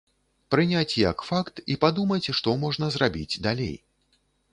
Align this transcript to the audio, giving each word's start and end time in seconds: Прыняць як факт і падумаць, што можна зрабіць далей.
Прыняць 0.53 0.99
як 1.01 1.17
факт 1.27 1.61
і 1.73 1.75
падумаць, 1.83 2.31
што 2.39 2.55
можна 2.65 2.89
зрабіць 2.97 3.41
далей. 3.49 3.75